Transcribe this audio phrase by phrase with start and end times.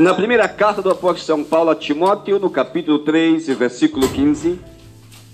[0.00, 4.58] Na primeira carta do apóstolo São Paulo a Timóteo, no capítulo 3, versículo 15: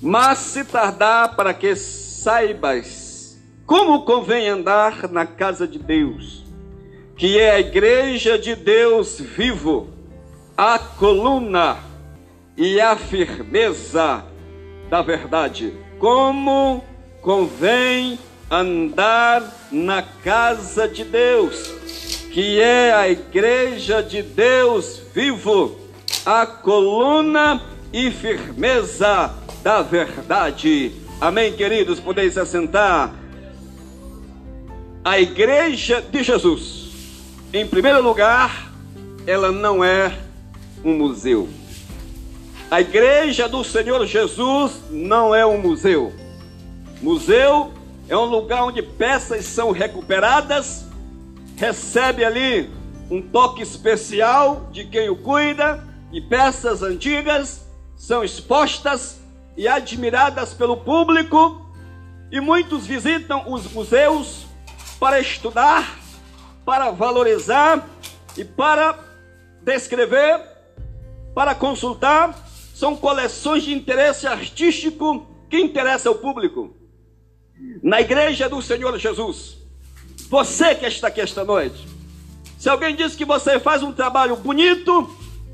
[0.03, 6.45] Mas se tardar para que saibas como convém andar na casa de Deus,
[7.17, 9.89] que é a igreja de Deus vivo,
[10.57, 11.77] a coluna
[12.57, 14.25] e a firmeza
[14.91, 15.75] da verdade.
[16.01, 16.83] Como
[17.23, 18.19] convém
[18.51, 25.75] andar na casa de Deus, que é a igreja de Deus vivo,
[26.27, 30.93] a coluna e firmeza da verdade.
[31.19, 31.99] Amém, queridos?
[31.99, 33.15] Podeis se assentar.
[35.03, 36.91] A igreja de Jesus,
[37.55, 38.71] em primeiro lugar,
[39.27, 40.15] ela não é
[40.85, 41.49] um museu.
[42.71, 46.13] A igreja do Senhor Jesus não é um museu.
[47.01, 47.73] Museu
[48.11, 50.86] é um lugar onde peças são recuperadas,
[51.57, 52.71] recebe ali
[53.11, 59.21] um toque especial de quem o cuida, e peças antigas são expostas
[59.57, 61.67] e admiradas pelo público,
[62.31, 64.47] e muitos visitam os museus
[65.01, 65.99] para estudar,
[66.65, 67.89] para valorizar
[68.37, 68.99] e para
[69.63, 70.41] descrever,
[71.35, 76.77] para consultar são coleções de interesse artístico que interessa ao público.
[77.83, 79.66] Na igreja do Senhor Jesus,
[80.29, 81.87] você que está aqui esta noite,
[82.59, 85.09] se alguém diz que você faz um trabalho bonito,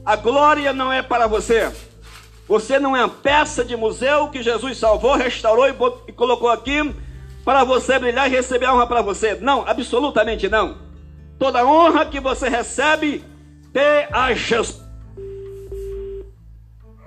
[0.04, 1.70] a glória não é para você.
[2.48, 6.94] Você não é uma peça de museu que Jesus salvou, restaurou e colocou aqui
[7.44, 9.34] para você brilhar e receber a honra para você.
[9.34, 10.78] Não, absolutamente não.
[11.38, 13.24] Toda honra que você recebe,
[13.72, 14.80] dê a Jesus.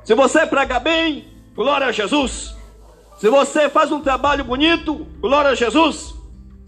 [0.04, 2.56] Se você prega bem, glória a Jesus.
[3.18, 6.15] Se você faz um trabalho bonito, glória a Jesus.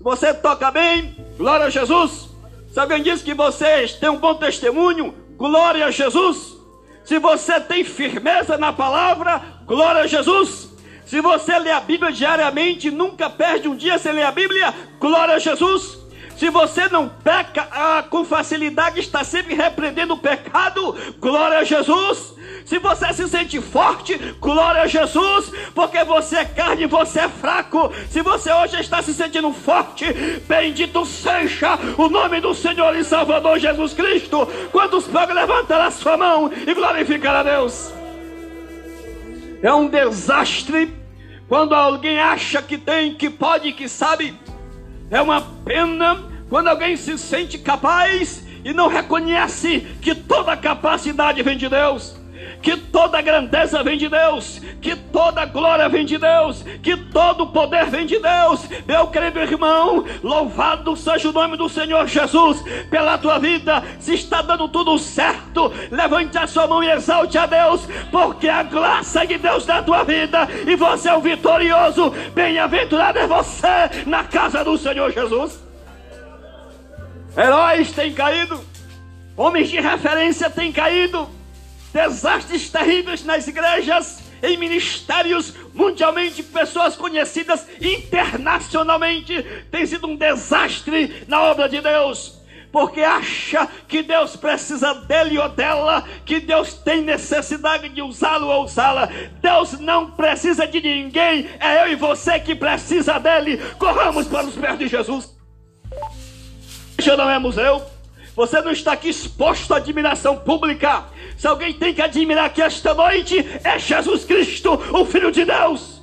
[0.07, 2.29] Você toca bem, glória a Jesus.
[2.71, 6.55] Se alguém diz que você tem um bom testemunho, glória a Jesus.
[7.03, 10.69] Se você tem firmeza na palavra, glória a Jesus.
[11.05, 15.35] Se você lê a Bíblia diariamente, nunca perde um dia sem ler a Bíblia, glória
[15.35, 15.99] a Jesus.
[16.37, 22.35] Se você não peca ah, com facilidade, está sempre repreendendo o pecado, glória a Jesus.
[22.63, 27.91] Se você se sente forte, glória a Jesus, porque você é carne você é fraco.
[28.11, 30.05] Se você hoje está se sentindo forte,
[30.47, 34.47] bendito seja o nome do Senhor e Salvador Jesus Cristo.
[34.71, 37.91] Quantos podem levantar a sua mão e glorificar a Deus?
[39.63, 40.93] É um desastre
[41.47, 44.37] quando alguém acha que tem, que pode, que sabe.
[45.09, 51.57] É uma pena quando alguém se sente capaz e não reconhece que toda capacidade vem
[51.57, 52.16] de Deus
[52.61, 57.85] que toda grandeza vem de Deus, que toda glória vem de Deus, que todo poder
[57.85, 58.67] vem de Deus.
[58.85, 63.83] Meu querido irmão, louvado seja o nome do Senhor Jesus pela tua vida.
[63.99, 68.63] Se está dando tudo certo, levante a sua mão e exalte a Deus, porque a
[68.63, 72.11] graça de Deus na tua vida e você é o vitorioso.
[72.33, 75.63] Bem-aventurado é você na casa do Senhor Jesus.
[77.37, 78.59] Heróis têm caído,
[79.35, 81.36] homens de referência têm caído
[81.93, 91.41] desastres terríveis nas igrejas, em ministérios mundialmente, pessoas conhecidas internacionalmente, tem sido um desastre na
[91.43, 92.37] obra de Deus.
[92.71, 98.65] Porque acha que Deus precisa dele ou dela, que Deus tem necessidade de usá-lo ou
[98.65, 99.09] usá-la.
[99.41, 103.57] Deus não precisa de ninguém, é eu e você que precisa dele.
[103.79, 105.35] Corramos para os pés de Jesus.
[106.99, 107.81] Isso não é museu.
[108.35, 111.05] Você não está aqui exposto à admiração pública.
[111.37, 116.01] Se alguém tem que admirar aqui esta noite, é Jesus Cristo, o Filho de Deus.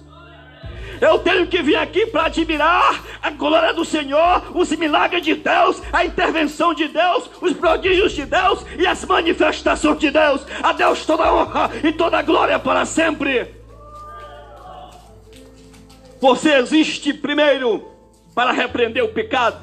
[1.00, 5.82] Eu tenho que vir aqui para admirar a glória do Senhor, os milagres de Deus,
[5.92, 10.46] a intervenção de Deus, os prodígios de Deus e as manifestações de Deus.
[10.62, 13.54] A Deus toda honra e toda glória para sempre.
[16.20, 17.90] Você existe primeiro
[18.34, 19.60] para repreender o pecado.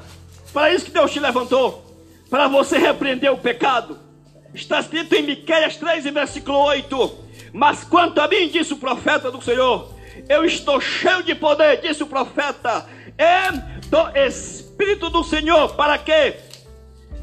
[0.52, 1.82] Para isso que Deus te levantou
[2.28, 4.11] para você repreender o pecado.
[4.54, 7.18] Está escrito em Miqueias 3, versículo 8.
[7.52, 9.94] Mas quanto a mim, disse o profeta do Senhor,
[10.28, 13.50] eu estou cheio de poder, disse o profeta, é
[13.88, 16.36] do Espírito do Senhor, para quê?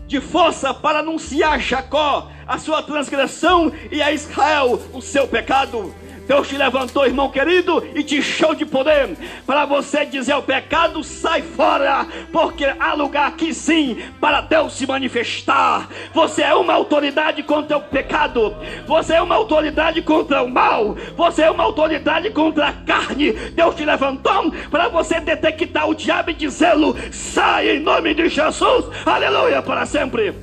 [0.07, 5.93] De força para anunciar a Jacó a sua transgressão e a Israel o seu pecado.
[6.29, 9.17] Deus te levantou, irmão querido, e te encheu de poder
[9.47, 14.85] para você dizer ao pecado: sai fora, porque há lugar aqui sim para Deus se
[14.85, 15.89] manifestar.
[16.13, 18.55] Você é uma autoridade contra o pecado,
[18.85, 23.31] você é uma autoridade contra o mal, você é uma autoridade contra a carne.
[23.31, 28.85] Deus te levantou para você detectar o diabo e dizê-lo: sai em nome de Jesus,
[29.03, 30.35] aleluia, para sempre.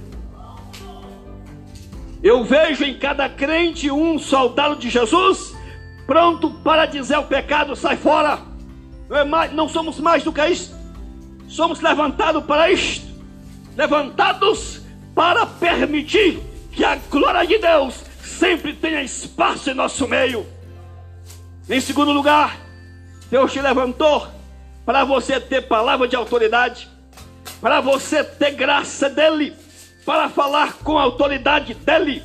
[2.24, 5.55] Eu vejo em cada crente um soldado de Jesus
[6.06, 8.38] pronto para dizer ao pecado: sai fora.
[9.08, 10.74] Não, é mais, não somos mais do que isto.
[11.48, 13.06] Somos levantados para isto.
[13.76, 14.82] Levantados
[15.14, 16.40] para permitir
[16.72, 20.46] que a glória de Deus sempre tenha espaço em nosso meio.
[21.68, 22.56] Em segundo lugar,
[23.30, 24.28] Deus te levantou
[24.84, 26.88] para você ter palavra de autoridade,
[27.60, 29.52] para você ter graça dele,
[30.04, 32.22] para falar com autoridade dele,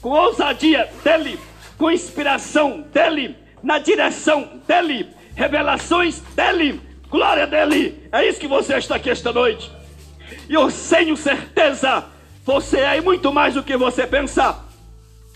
[0.00, 1.40] com ousadia dele,
[1.76, 8.08] com inspiração dele, na direção dele, revelações dele, glória dele.
[8.12, 9.70] É isso que você está aqui esta noite.
[10.48, 12.04] E eu tenho certeza,
[12.44, 14.58] você é muito mais do que você pensa.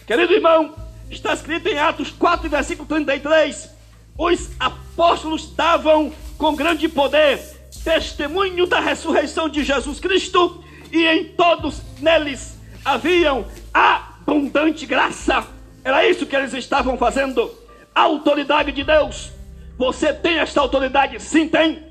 [0.06, 0.74] Querido irmão,
[1.10, 3.70] está escrito em Atos 4, versículo 33.
[4.16, 7.38] Os apóstolos davam com grande poder
[7.84, 10.62] testemunho da ressurreição de Jesus Cristo,
[10.92, 15.46] e em todos neles haviam abundante graça.
[15.88, 17.50] Era isso que eles estavam fazendo.
[17.94, 19.32] A autoridade de Deus.
[19.78, 21.18] Você tem esta autoridade?
[21.18, 21.82] Sim, tem.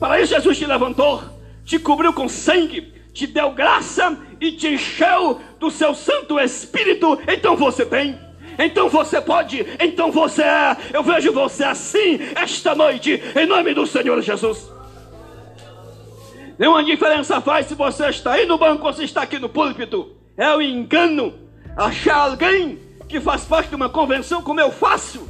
[0.00, 1.22] Para isso Jesus te levantou,
[1.64, 7.20] te cobriu com sangue, te deu graça e te encheu do seu Santo Espírito.
[7.28, 8.18] Então você tem
[8.58, 10.76] então você pode, então você é.
[10.92, 14.72] Eu vejo você assim esta noite, em nome do Senhor Jesus.
[16.58, 20.16] Nenhuma diferença faz se você está aí no banco ou se está aqui no púlpito.
[20.36, 21.34] É o engano
[21.76, 25.28] achar alguém que faz parte de uma convenção como eu faço.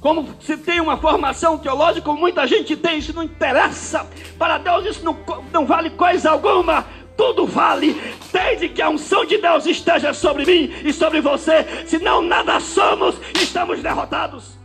[0.00, 4.06] Como se tem uma formação teológica, como muita gente tem, isso não interessa.
[4.38, 5.18] Para Deus isso não,
[5.52, 6.86] não vale coisa alguma
[7.18, 8.00] tudo vale,
[8.32, 13.16] desde que a unção de Deus esteja sobre mim e sobre você, senão nada somos,
[13.34, 14.56] estamos derrotados.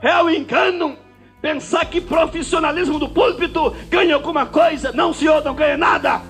[0.00, 0.96] É o engano
[1.42, 4.92] pensar que profissionalismo do púlpito ganha alguma coisa.
[4.92, 6.22] Não, senhor, não ganha nada.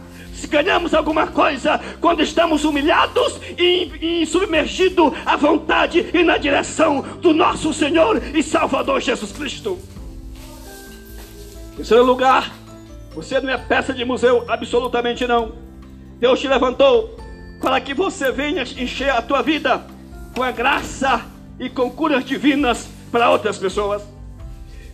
[0.46, 7.35] Ganhamos alguma coisa quando estamos humilhados e, e submergidos à vontade e na direção do
[7.35, 9.79] nosso Senhor e Salvador Jesus Cristo.
[11.73, 12.52] Em terceiro lugar,
[13.14, 15.52] você não é peça de museu, absolutamente não.
[16.19, 17.17] Deus te levantou
[17.61, 19.85] para que você venha encher a tua vida
[20.35, 21.25] com a graça
[21.58, 24.02] e com curas divinas para outras pessoas.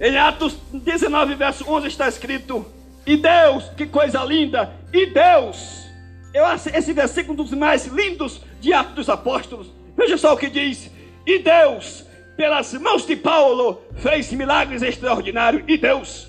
[0.00, 2.66] Em Atos 19, verso 11 está escrito:
[3.06, 4.83] E Deus, que coisa linda!
[4.94, 5.88] E Deus,
[6.32, 9.72] eu acho esse versículo um dos mais lindos de Atos dos Apóstolos.
[9.96, 10.88] Veja só o que diz:
[11.26, 12.06] E Deus,
[12.36, 15.64] pelas mãos de Paulo, fez milagres extraordinários.
[15.66, 16.28] E Deus,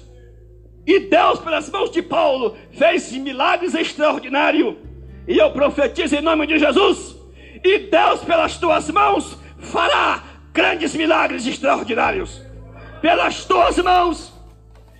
[0.88, 4.78] e Deus, pelas mãos de Paulo, fez milagres extraordinários.
[5.28, 7.16] E eu profetizo em nome de Jesus.
[7.64, 12.42] E Deus, pelas tuas mãos, fará grandes milagres extraordinários.
[13.00, 14.34] Pelas tuas mãos.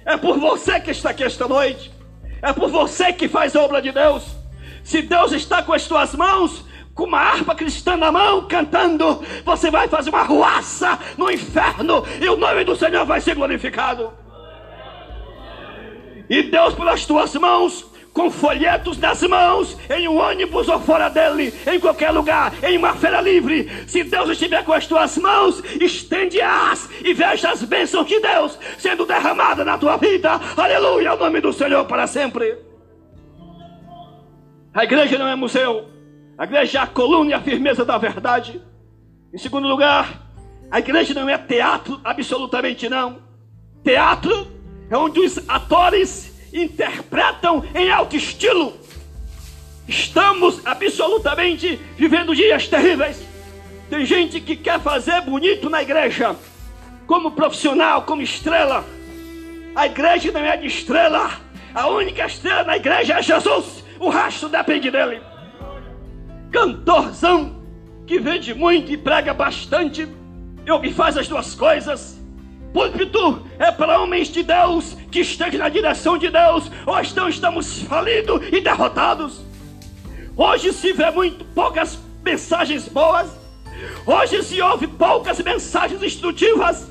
[0.06, 1.95] É por você que está aqui esta noite.
[2.42, 4.24] É por você que faz a obra de Deus.
[4.84, 9.70] Se Deus está com as tuas mãos, com uma harpa cristã na mão, cantando, você
[9.70, 14.14] vai fazer uma ruaça no inferno e o nome do Senhor vai ser glorificado.
[16.30, 17.86] E Deus, pelas tuas mãos,
[18.16, 22.96] com folhetos nas mãos, em um ônibus ou fora dele, em qualquer lugar, em uma
[22.96, 23.70] feira livre.
[23.88, 29.06] Se Deus estiver com as tuas mãos, estende-as e veja as bênçãos de Deus sendo
[29.06, 30.40] derramadas na tua vida.
[30.56, 32.58] Aleluia, ao nome do Senhor para sempre.
[34.74, 35.90] A igreja não é museu,
[36.38, 38.62] a igreja é a coluna e a firmeza da verdade.
[39.34, 40.22] Em segundo lugar,
[40.72, 43.18] a igreja não é teatro, absolutamente não.
[43.84, 44.48] Teatro
[44.90, 46.25] é onde os atores
[46.56, 48.74] interpretam em alto estilo.
[49.88, 53.22] Estamos absolutamente vivendo dias terríveis.
[53.90, 56.36] Tem gente que quer fazer bonito na igreja,
[57.06, 58.84] como profissional, como estrela.
[59.76, 61.30] A igreja não é de estrela.
[61.74, 63.84] A única estrela na igreja é Jesus.
[64.00, 65.22] O resto depende dele.
[66.52, 67.64] Cantorzão
[68.08, 70.08] que vende muito e prega bastante,
[70.84, 72.15] e faz as duas coisas
[72.74, 77.82] púlpito é para homens de Deus que estejam na direção de Deus, ou então estamos
[77.84, 79.42] falidos e derrotados.
[80.36, 83.30] Hoje se vê muito poucas mensagens boas,
[84.06, 86.88] hoje se ouve poucas mensagens instrutivas,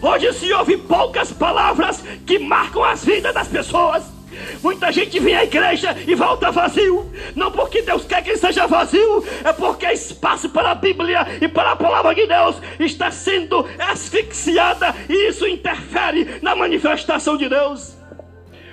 [0.00, 4.15] hoje se ouve poucas palavras que marcam as vidas das pessoas.
[4.62, 7.10] Muita gente vem à igreja e volta vazio.
[7.34, 11.72] Não porque Deus quer que seja vazio, é porque espaço para a Bíblia e para
[11.72, 17.96] a palavra de Deus está sendo asfixiada e isso interfere na manifestação de Deus.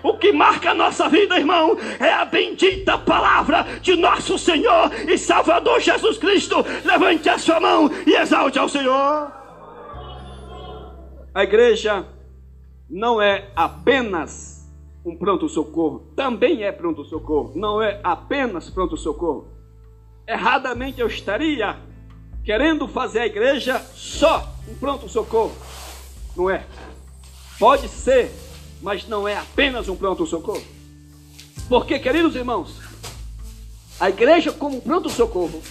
[0.03, 5.17] O que marca a nossa vida, irmão, é a bendita palavra de nosso Senhor e
[5.17, 6.57] Salvador Jesus Cristo.
[6.83, 9.31] Levante a sua mão e exalte ao Senhor.
[11.33, 12.05] A igreja
[12.89, 14.52] não é apenas
[15.05, 19.47] um pronto-socorro também é pronto-socorro, não é apenas pronto-socorro.
[20.25, 21.77] erradamente eu estaria
[22.45, 25.53] querendo fazer a igreja só um pronto-socorro.
[26.35, 26.65] Não é.
[27.59, 28.31] Pode ser,
[28.81, 30.63] mas não é apenas um pronto-socorro.
[31.67, 32.79] Porque, queridos irmãos,
[33.99, 35.61] a igreja como um pronto-socorro,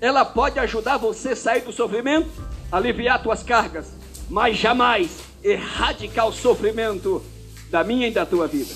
[0.00, 2.30] ela pode ajudar você a sair do sofrimento,
[2.70, 3.92] aliviar suas cargas,
[4.30, 7.22] mas jamais erradicar o sofrimento
[7.72, 8.72] da minha e da tua vida.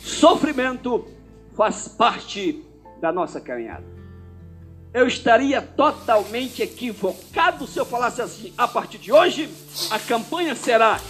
[0.00, 1.04] Sofrimento
[1.56, 2.64] faz parte
[3.00, 3.84] da nossa caminhada.
[4.94, 9.50] Eu estaria totalmente equivocado se eu falasse assim: a partir de hoje,
[9.90, 11.00] a campanha será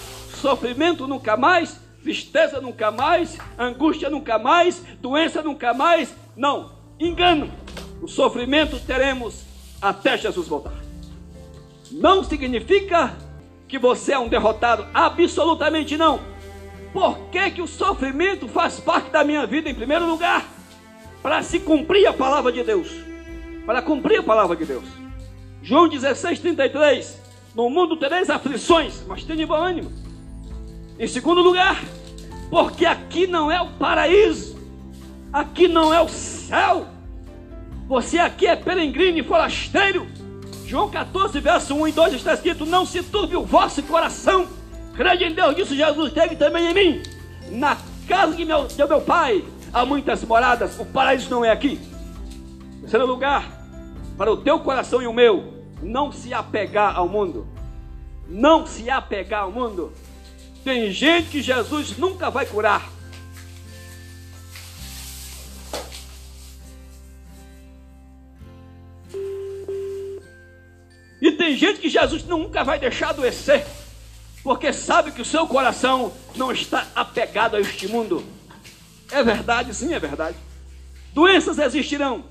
[0.40, 6.14] sofrimento nunca mais, tristeza nunca mais, angústia nunca mais, doença nunca mais.
[6.34, 7.52] Não, engano.
[8.00, 9.44] O sofrimento teremos
[9.80, 10.72] até Jesus voltar.
[11.90, 13.14] Não significa
[13.68, 16.31] que você é um derrotado, absolutamente não.
[16.92, 20.46] Por que, que o sofrimento faz parte da minha vida em primeiro lugar?
[21.22, 22.88] Para se cumprir a palavra de Deus.
[23.64, 24.84] Para cumprir a palavra de Deus.
[25.62, 27.20] João 16, 33.
[27.54, 29.90] No mundo tereis aflições, mas tenha bom ânimo.
[30.98, 31.82] Em segundo lugar,
[32.50, 34.58] porque aqui não é o paraíso,
[35.32, 36.86] aqui não é o céu.
[37.88, 40.06] Você aqui é peregrino e forasteiro.
[40.66, 44.48] João 14, verso 1 e 2 está escrito: Não se turbe o vosso coração.
[44.94, 47.02] Crede em Deus, disse Jesus, teve também em mim.
[47.50, 51.80] Na casa de meu, de meu pai há muitas moradas, o paraíso não é aqui.
[52.80, 53.62] Terceiro lugar,
[54.18, 57.46] para o teu coração e o meu, não se apegar ao mundo.
[58.28, 59.92] Não se apegar ao mundo.
[60.62, 62.88] Tem gente que Jesus nunca vai curar.
[71.20, 73.64] E tem gente que Jesus nunca vai deixar adoecer,
[74.42, 78.24] porque sabe que o seu coração não está apegado a este mundo.
[79.10, 80.36] É verdade, sim, é verdade.
[81.12, 82.24] Doenças existirão,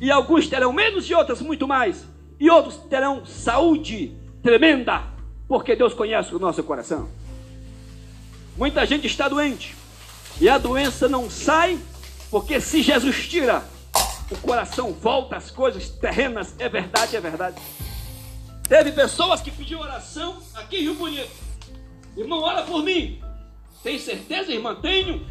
[0.00, 2.04] e alguns terão menos e outras muito mais,
[2.38, 5.02] e outros terão saúde tremenda,
[5.48, 7.08] porque Deus conhece o nosso coração.
[8.56, 9.74] Muita gente está doente
[10.40, 11.78] e a doença não sai,
[12.30, 13.64] porque se Jesus tira,
[14.30, 16.54] o coração volta às coisas terrenas.
[16.58, 17.60] É verdade, é verdade.
[18.68, 21.30] Teve pessoas que pediram oração aqui em Rio Bonito.
[22.16, 23.22] Irmão, ora por mim.
[23.82, 24.74] Tem certeza, irmã?
[24.74, 25.26] Tenho.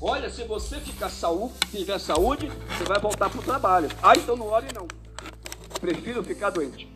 [0.00, 3.88] Olha, se você ficar saúde, tiver saúde, você vai voltar para o trabalho.
[4.02, 4.88] Ah, então não ore não.
[5.78, 6.88] Prefiro ficar doente.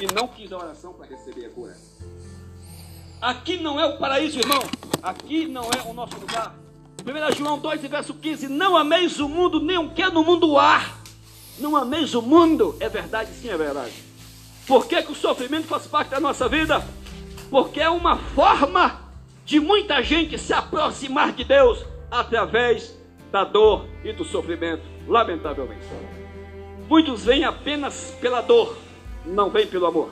[0.00, 1.76] E não quis a oração para receber a cura.
[3.20, 4.62] Aqui não é o paraíso, irmão.
[5.02, 6.54] Aqui não é o nosso lugar.
[7.04, 10.84] 1 João 2, verso 15: Não ameis o mundo, nem o que no mundo há.
[11.58, 12.76] Não ameis o mundo.
[12.78, 14.07] É verdade, sim, é verdade.
[14.68, 16.84] Por que, que o sofrimento faz parte da nossa vida?
[17.50, 19.00] Porque é uma forma
[19.46, 22.94] de muita gente se aproximar de Deus através
[23.32, 25.86] da dor e do sofrimento, lamentavelmente.
[26.86, 28.76] Muitos vêm apenas pela dor,
[29.24, 30.10] não vêm pelo amor.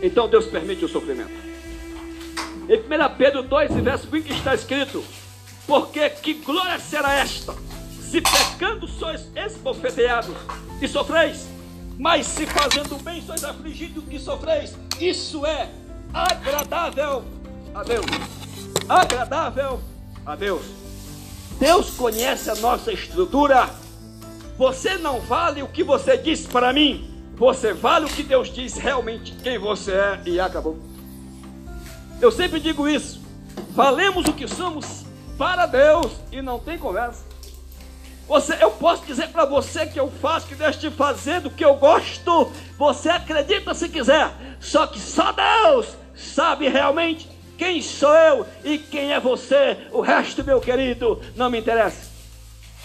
[0.00, 1.48] Então Deus permite o sofrimento.
[2.70, 5.04] Em 1 Pedro 2, verso 20 está escrito:
[5.66, 7.54] Porque que glória será esta,
[8.00, 10.34] se pecando sois esbofeteados
[10.80, 11.57] e sofreis,
[11.98, 15.68] mas se fazendo bem sois afligidos e sofreis, isso é
[16.14, 17.24] agradável
[17.74, 18.06] a Deus.
[18.88, 19.80] Agradável
[20.24, 20.62] a Deus.
[21.58, 23.68] Deus conhece a nossa estrutura.
[24.56, 27.10] Você não vale o que você diz para mim.
[27.34, 30.78] Você vale o que Deus diz realmente quem você é e acabou.
[32.20, 33.20] Eu sempre digo isso.
[33.74, 35.04] Falemos o que somos
[35.36, 37.27] para Deus e não tem conversa.
[38.28, 41.64] Você, eu posso dizer para você que eu faço, que Deus te fazer do que
[41.64, 42.52] eu gosto.
[42.76, 44.30] Você acredita se quiser.
[44.60, 49.78] Só que só Deus sabe realmente quem sou eu e quem é você.
[49.90, 52.10] O resto, meu querido, não me interessa.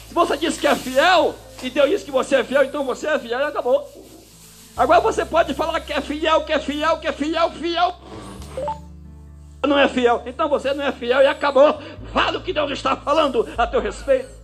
[0.08, 3.08] Se você diz que é fiel e Deus diz que você é fiel, então você
[3.08, 3.86] é fiel e acabou.
[4.78, 8.00] Agora você pode falar que é fiel, que é fiel, que é fiel, fiel
[9.68, 11.80] não é fiel, então você não é fiel e acabou.
[12.12, 14.43] Fala o que Deus está falando a teu respeito.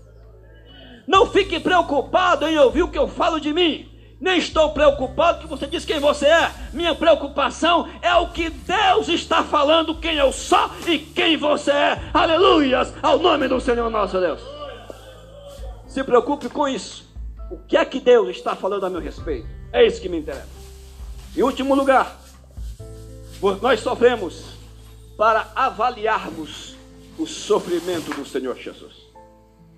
[1.10, 3.90] Não fique preocupado em ouvir o que eu falo de mim.
[4.22, 6.52] Nem estou preocupado que você diz quem você é.
[6.72, 12.00] Minha preocupação é o que Deus está falando, quem eu sou e quem você é.
[12.14, 14.40] Aleluias ao nome do Senhor nosso Deus.
[15.88, 17.10] Se preocupe com isso.
[17.50, 19.48] O que é que Deus está falando a meu respeito?
[19.74, 20.46] É isso que me interessa.
[21.36, 22.20] Em último lugar,
[23.64, 24.44] nós sofremos
[25.18, 26.76] para avaliarmos
[27.18, 29.09] o sofrimento do Senhor Jesus.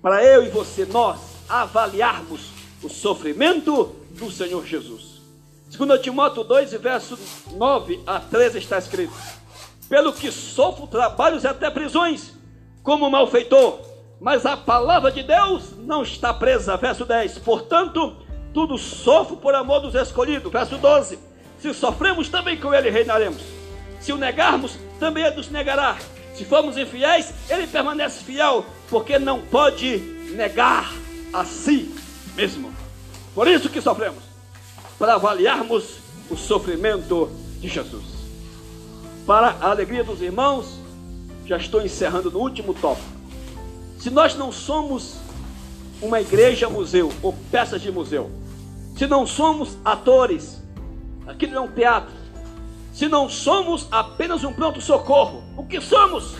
[0.02, 2.50] Para eu e você, nós avaliarmos
[2.82, 5.22] o sofrimento do Senhor Jesus.
[5.70, 7.16] Segundo Timóteo 2, verso
[7.52, 9.14] 9 a 13 está escrito:
[9.88, 12.32] Pelo que sofro trabalhos e até prisões,
[12.82, 13.80] como malfeitor,
[14.20, 16.76] Mas a palavra de Deus não está presa.
[16.76, 17.38] Verso 10.
[17.38, 18.16] Portanto,
[18.54, 20.52] tudo sofro por amor dos escolhidos.
[20.52, 21.18] Verso 12.
[21.58, 23.42] Se sofremos, também com ele reinaremos.
[24.00, 25.96] Se o negarmos, também ele nos negará.
[26.34, 29.98] Se formos infiéis, ele permanece fiel, porque não pode
[30.34, 30.92] negar
[31.32, 31.94] a si
[32.34, 32.72] mesmo.
[33.34, 34.22] Por isso que sofremos,
[34.98, 35.96] para avaliarmos
[36.30, 38.04] o sofrimento de Jesus.
[39.26, 40.78] Para a alegria dos irmãos,
[41.46, 43.06] já estou encerrando no último tópico.
[43.98, 45.16] Se nós não somos
[46.00, 48.30] uma igreja museu ou peças de museu,
[48.96, 50.60] se não somos atores,
[51.26, 52.21] aquilo não é um teatro,
[52.92, 56.36] se não somos apenas um pronto-socorro, o que somos?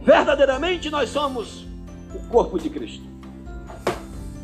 [0.00, 1.64] Verdadeiramente nós somos
[2.12, 3.04] o corpo de Cristo.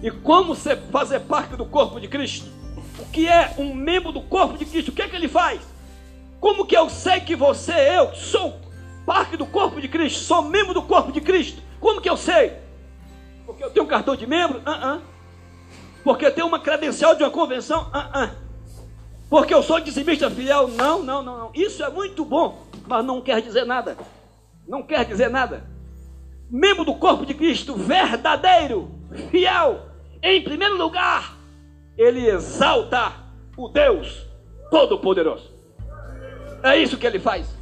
[0.01, 2.51] E como fazer parte do corpo de Cristo?
[2.99, 4.91] O que é um membro do corpo de Cristo?
[4.91, 5.61] O que é que ele faz?
[6.41, 8.61] Como que eu sei que você, eu, sou
[9.05, 11.61] parte do corpo de Cristo, sou membro do corpo de Cristo?
[11.81, 12.53] Como que eu sei?
[13.45, 14.59] Porque eu tenho um cartão de membro?
[14.59, 15.01] Uh -uh.
[16.05, 17.83] Porque eu tenho uma credencial de uma convenção?
[17.89, 18.42] Uh -uh.
[19.33, 20.69] Porque eu sou dizimista fiel?
[20.69, 21.51] Não, não, não, não.
[21.55, 23.97] Isso é muito bom, mas não quer dizer nada.
[24.69, 25.65] Não quer dizer nada.
[26.51, 28.91] Membro do corpo de Cristo, verdadeiro,
[29.31, 29.87] fiel,
[30.23, 31.35] em primeiro lugar,
[31.97, 33.11] ele exalta
[33.57, 34.23] o Deus
[34.71, 35.51] Todo-Poderoso.
[36.63, 37.57] É isso que ele faz.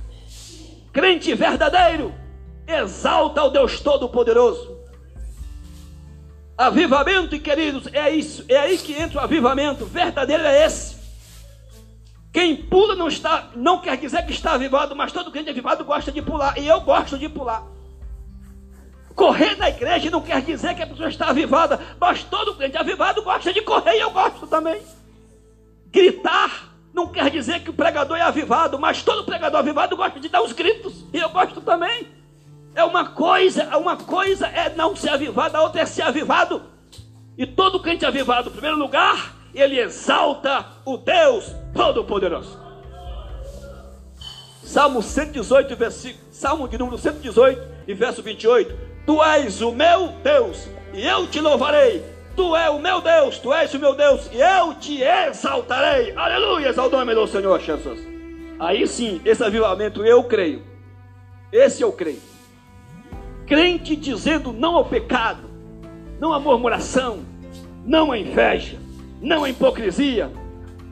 [0.92, 2.12] Crente verdadeiro,
[2.66, 4.76] exalta o Deus Todo-Poderoso.
[6.58, 10.99] Avivamento, queridos, é isso, é aí que entra o avivamento verdadeiro, é esse.
[12.32, 16.12] Quem pula não está, não quer dizer que está avivado, mas todo crente avivado gosta
[16.12, 17.64] de pular, e eu gosto de pular.
[19.16, 23.22] Correr na igreja não quer dizer que a pessoa está avivada, mas todo crente avivado
[23.22, 24.80] gosta de correr e eu gosto também.
[25.90, 30.28] Gritar não quer dizer que o pregador é avivado, mas todo pregador avivado gosta de
[30.28, 32.06] dar os gritos, e eu gosto também.
[32.74, 36.62] É uma coisa, uma coisa é não ser avivado, a outra é ser avivado.
[37.36, 42.58] E todo crente avivado, em primeiro lugar, ele exalta o Deus Todo-Poderoso.
[44.62, 48.72] Salmo 118, versículo, Salmo de número 118 e verso 28.
[49.04, 52.04] Tu és o meu Deus, e eu te louvarei.
[52.36, 56.14] Tu és o meu Deus, tu és o meu Deus, e eu te exaltarei.
[56.16, 58.00] Aleluia, nome do Senhor Jesus.
[58.60, 60.62] Aí sim, esse avivamento eu creio.
[61.52, 62.22] Esse eu creio.
[63.46, 65.50] Crente dizendo não ao pecado,
[66.20, 67.24] não à murmuração,
[67.84, 68.78] não à inveja,
[69.20, 70.30] não a hipocrisia,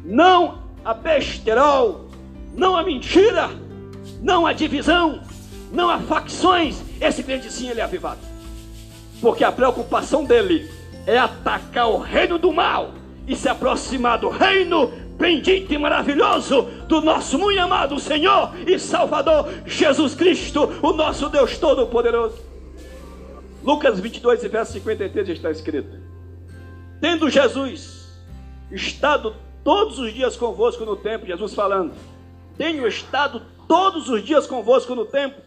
[0.04, 2.08] não a besterol,
[2.54, 3.50] não a mentira,
[4.20, 5.22] não a divisão,
[5.72, 6.82] não a facções.
[7.00, 8.20] Esse crente sim ele é avivado.
[9.20, 10.70] Porque a preocupação dele
[11.06, 12.92] é atacar o reino do mal
[13.26, 19.48] e se aproximar do reino bendito e maravilhoso do nosso muito amado Senhor e Salvador
[19.66, 22.38] Jesus Cristo, o nosso Deus Todo-Poderoso.
[23.64, 25.98] Lucas 22, verso 53 está escrito:
[27.00, 27.97] Tendo Jesus
[28.70, 31.92] estado todos os dias convosco no templo, Jesus falando,
[32.56, 35.42] tenho estado todos os dias convosco no templo,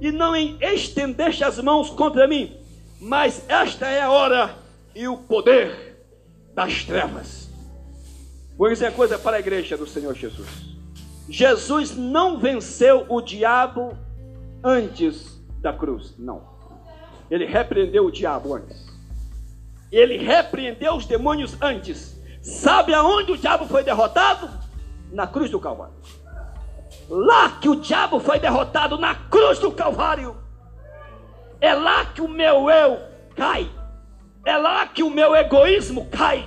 [0.00, 2.56] e não estendeste as mãos contra mim,
[3.00, 4.54] mas esta é a hora
[4.94, 6.04] e o poder
[6.54, 7.48] das trevas.
[8.56, 10.48] Vou dizer coisa para a igreja do Senhor Jesus.
[11.28, 13.96] Jesus não venceu o diabo
[14.62, 16.42] antes da cruz, não.
[17.30, 18.86] Ele repreendeu o diabo antes.
[19.90, 22.20] Ele repreendeu os demônios antes.
[22.44, 24.50] Sabe aonde o diabo foi derrotado?
[25.10, 25.94] Na cruz do Calvário.
[27.08, 30.36] Lá que o diabo foi derrotado na cruz do Calvário.
[31.58, 33.00] É lá que o meu eu
[33.34, 33.70] cai.
[34.44, 36.46] É lá que o meu egoísmo cai.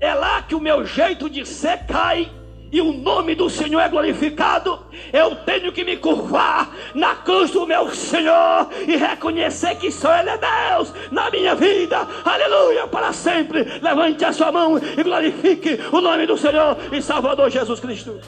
[0.00, 2.28] É lá que o meu jeito de ser cai
[2.72, 4.78] e o nome do Senhor é glorificado,
[5.12, 10.30] eu tenho que me curvar na cruz do meu Senhor e reconhecer que só Ele
[10.30, 13.64] é Deus na minha vida, aleluia, para sempre.
[13.80, 18.20] Levante a sua mão e glorifique o nome do Senhor e Salvador Jesus Cristo.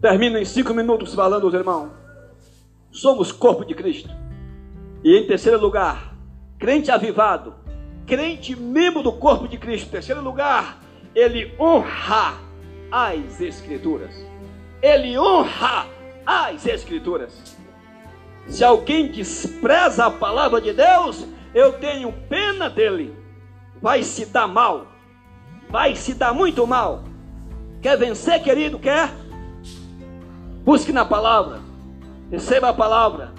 [0.00, 1.90] Termino em cinco minutos falando, irmãos.
[2.90, 4.10] Somos corpo de Cristo.
[5.04, 6.14] E em terceiro lugar,
[6.58, 7.54] crente avivado,
[8.04, 9.90] crente membro do corpo de Cristo.
[9.90, 10.80] Terceiro lugar,
[11.14, 12.45] ele honra
[12.90, 14.14] as Escrituras.
[14.82, 15.86] Ele honra
[16.24, 17.56] as Escrituras.
[18.48, 23.16] Se alguém despreza a palavra de Deus, eu tenho pena dele.
[23.82, 24.86] Vai se dar mal.
[25.68, 27.04] Vai se dar muito mal.
[27.82, 28.78] Quer vencer, querido?
[28.78, 29.10] Quer?
[30.64, 31.60] Busque na palavra.
[32.30, 33.32] Receba a palavra.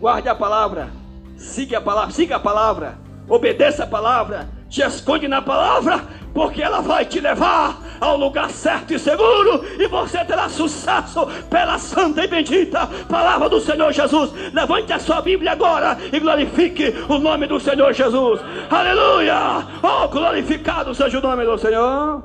[0.00, 0.90] Guarde a palavra.
[1.36, 2.10] Siga a palavra.
[2.10, 2.98] Siga a palavra.
[3.28, 4.48] Obedeça a palavra.
[4.68, 6.04] Te esconde na palavra
[6.34, 11.78] porque ela vai te levar ao lugar certo e seguro, e você terá sucesso pela
[11.78, 14.32] santa e bendita palavra do Senhor Jesus.
[14.52, 18.40] Levante a sua Bíblia agora e glorifique o nome do Senhor Jesus.
[18.68, 19.64] Aleluia!
[19.80, 22.24] Oh, glorificado seja o nome do Senhor.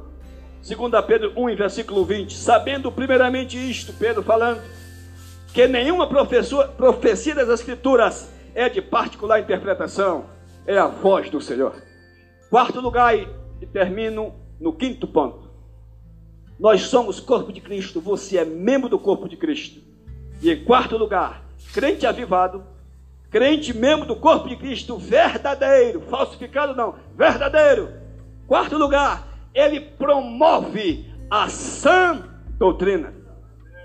[0.67, 2.35] 2 Pedro 1, versículo 20.
[2.35, 4.59] Sabendo primeiramente isto, Pedro falando,
[5.53, 10.25] que nenhuma profecia das Escrituras é de particular interpretação,
[10.65, 11.75] é a voz do Senhor.
[12.49, 13.15] Quarto lugar,
[13.61, 15.49] e termino no quinto ponto.
[16.59, 19.81] Nós somos corpo de Cristo, você é membro do corpo de Cristo.
[20.41, 22.63] E em quarto lugar, crente avivado,
[23.29, 27.93] crente membro do corpo de Cristo verdadeiro, falsificado não, verdadeiro.
[28.47, 32.23] Quarto lugar, ele promove a sã
[32.57, 33.13] doutrina.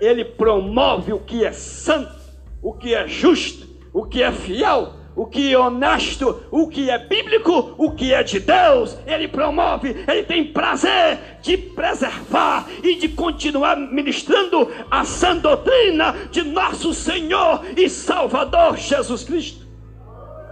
[0.01, 2.13] Ele promove o que é santo,
[2.61, 6.97] o que é justo, o que é fiel, o que é honesto, o que é
[6.97, 13.09] bíblico, o que é de Deus, ele promove, ele tem prazer de preservar e de
[13.09, 19.65] continuar ministrando a sã doutrina de nosso Senhor e Salvador Jesus Cristo.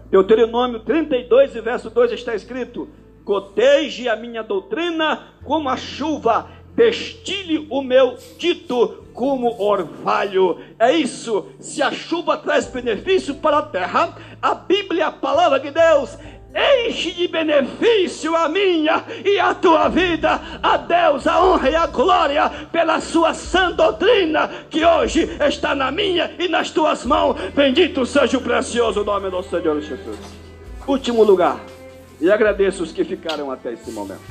[0.09, 2.87] Deuteronômio 32, verso 2 está escrito:
[3.25, 10.59] Coteje a minha doutrina como a chuva, destile o meu dito como orvalho.
[10.77, 11.47] É isso.
[11.59, 16.17] Se a chuva traz benefício para a terra, a Bíblia, a palavra de Deus,
[16.55, 20.39] enche de benefício a minha e a tua vida.
[20.61, 25.91] A Deus a honra e a glória pela sua sã doutrina que hoje está na
[25.91, 27.35] minha e nas tuas mãos.
[27.55, 30.19] Bendito seja o precioso nome do Senhor Jesus.
[30.87, 31.59] Último lugar.
[32.21, 34.21] E agradeço os que ficaram até esse momento.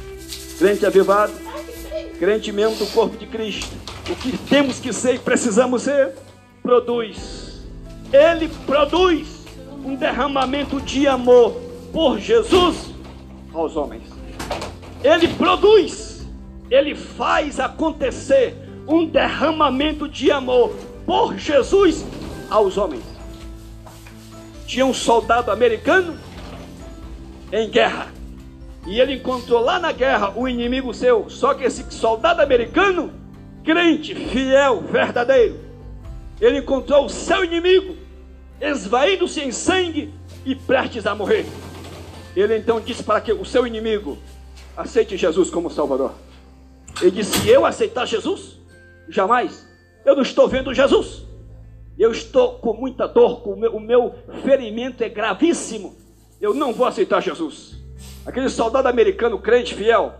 [0.58, 1.32] Crente avivado,
[2.22, 3.76] crente membro do corpo de Cristo.
[4.08, 6.14] O que temos que ser e precisamos ser,
[6.62, 7.64] produz.
[8.12, 9.44] Ele produz
[9.84, 11.60] um derramamento de amor
[11.92, 12.94] por Jesus
[13.52, 14.04] aos homens.
[15.02, 16.24] Ele produz,
[16.70, 18.54] ele faz acontecer
[18.86, 22.06] um derramamento de amor por Jesus
[22.48, 23.02] aos homens.
[24.64, 26.16] Tinha um soldado americano
[27.50, 28.21] em guerra.
[28.86, 31.28] E ele encontrou lá na guerra o inimigo seu.
[31.28, 33.12] Só que esse soldado americano,
[33.64, 35.60] crente, fiel, verdadeiro,
[36.40, 37.96] ele encontrou o seu inimigo,
[38.60, 40.12] esvaído-se em sangue
[40.44, 41.46] e prestes a morrer.
[42.34, 44.18] Ele então disse para que o seu inimigo
[44.76, 46.12] aceite Jesus como Salvador.
[47.00, 48.58] Ele disse: Eu aceitar Jesus?
[49.08, 49.68] Jamais.
[50.04, 51.24] Eu não estou vendo Jesus.
[51.98, 56.02] Eu estou com muita dor, o meu, o meu ferimento é gravíssimo
[56.42, 57.80] eu não vou aceitar Jesus.
[58.24, 60.14] Aquele soldado americano crente fiel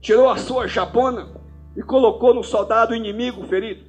[0.00, 1.28] tirou a sua japona
[1.76, 3.84] e colocou no soldado inimigo ferido.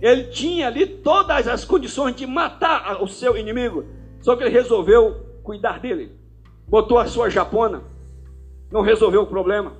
[0.00, 3.84] Ele tinha ali todas as condições de matar o seu inimigo,
[4.20, 6.12] só que ele resolveu cuidar dele.
[6.66, 7.82] Botou a sua japona,
[8.70, 9.72] não resolveu o problema.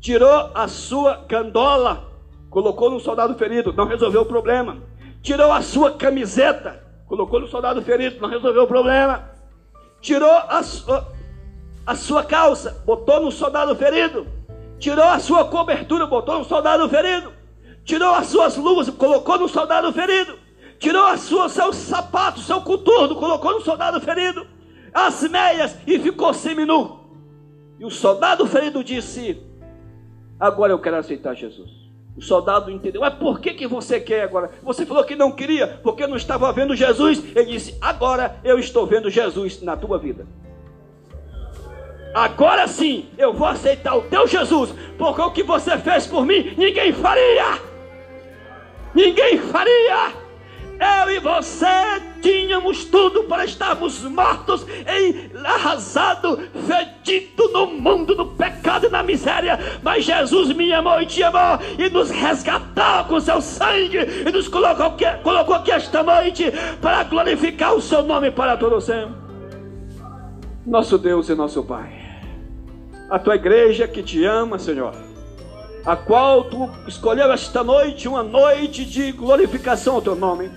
[0.00, 2.08] Tirou a sua gandola,
[2.50, 4.78] colocou no soldado ferido, não resolveu o problema.
[5.22, 9.32] Tirou a sua camiseta, colocou no soldado ferido, não resolveu o problema
[10.02, 11.06] tirou a, sua,
[11.86, 14.26] a sua calça, botou no soldado ferido,
[14.78, 17.32] tirou a sua cobertura, botou no soldado ferido,
[17.84, 20.38] tirou as suas luvas, colocou no soldado ferido,
[20.78, 24.46] tirou as suas, seus sapatos, seu coturno, colocou no soldado ferido,
[24.92, 27.00] as meias e ficou seminu.
[27.78, 29.42] E o soldado ferido disse:
[30.38, 31.82] Agora eu quero aceitar Jesus.
[32.16, 33.00] O soldado entendeu.
[33.00, 34.50] Mas por que, que você quer agora?
[34.62, 37.24] Você falou que não queria, porque não estava vendo Jesus.
[37.34, 40.26] Ele disse: Agora eu estou vendo Jesus na tua vida.
[42.14, 46.54] Agora sim eu vou aceitar o teu Jesus, porque o que você fez por mim,
[46.56, 47.58] ninguém faria.
[48.94, 50.22] Ninguém faria.
[50.82, 51.66] Eu e você
[52.20, 59.58] tínhamos tudo para estarmos mortos, em arrasado, fedido no mundo do pecado e na miséria.
[59.80, 64.48] Mas Jesus me amou e te amou e nos resgatou com seu sangue e nos
[64.48, 69.14] colocou aqui, colocou aqui esta noite para glorificar o seu nome para todo sempre.
[70.66, 72.01] Nosso Deus e nosso Pai,
[73.12, 75.12] a tua igreja que te ama, Senhor
[75.84, 80.48] a qual tu escolheu esta noite, uma noite de glorificação ao teu nome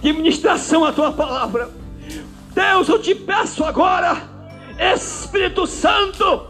[0.00, 1.70] de ministração à tua palavra.
[2.54, 4.22] Deus, eu te peço agora,
[4.94, 6.46] Espírito Santo,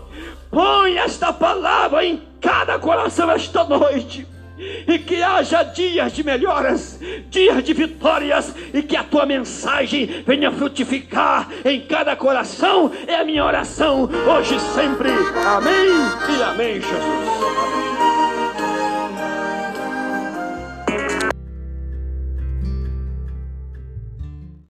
[0.50, 4.26] põe esta palavra em cada coração esta noite.
[4.58, 10.50] E que haja dias de melhoras, dias de vitórias, e que a tua mensagem venha
[10.50, 12.90] frutificar em cada coração.
[13.06, 15.10] É a minha oração, hoje e sempre.
[15.44, 18.15] Amém e amém, Jesus.